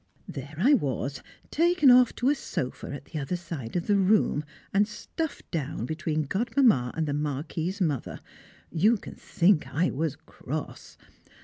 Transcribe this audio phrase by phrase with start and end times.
[0.27, 1.21] There I was,
[1.51, 4.43] taken off to a sofa at the other side of the room,
[4.73, 8.19] and stuffed down between Godmamma and the Marquis's mother.
[8.71, 10.97] You can think I was cross.